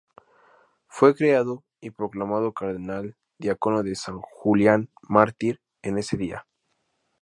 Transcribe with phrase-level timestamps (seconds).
[0.87, 6.47] Fue creado y proclamado cardenal diácono de San Julián Mártir en ese día.